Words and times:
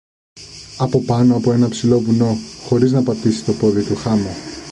από 0.77 1.01
πάνω 1.01 1.35
από 1.35 1.51
ένα 1.51 1.69
ψηλό 1.69 1.99
βουνό, 1.99 2.35
χωρίς 2.67 2.91
να 2.91 3.03
πατήσει 3.03 3.43
το 3.45 3.53
πόδι 3.53 3.83
του 3.85 3.95
χάμω. 3.95 4.31